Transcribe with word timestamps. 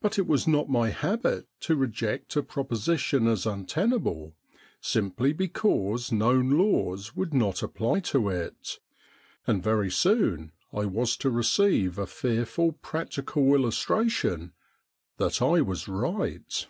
But 0.00 0.16
it 0.16 0.28
was 0.28 0.46
not 0.46 0.68
my 0.68 0.90
habit 0.90 1.48
to 1.62 1.74
reject 1.74 2.36
a 2.36 2.42
proposition 2.44 3.26
as 3.26 3.46
untenable 3.46 4.36
simply 4.80 5.32
because 5.32 6.12
known 6.12 6.50
laws 6.56 7.16
would 7.16 7.34
not 7.34 7.60
apply 7.60 7.98
to 8.14 8.28
it, 8.28 8.78
and 9.44 9.60
very 9.60 9.90
soon 9.90 10.52
I 10.72 10.84
was 10.84 11.16
to 11.16 11.30
receive 11.30 11.98
a 11.98 12.06
fearful 12.06 12.74
practical 12.74 13.56
illustration 13.56 14.52
that 15.16 15.42
I 15.42 15.62
was 15.62 15.88
right. 15.88 16.68